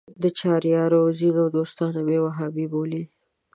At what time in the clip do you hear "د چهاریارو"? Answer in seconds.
0.21-1.01